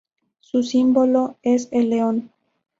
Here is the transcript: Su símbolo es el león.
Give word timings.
Su 0.39 0.63
símbolo 0.63 1.37
es 1.43 1.69
el 1.71 1.91
león. 1.91 2.31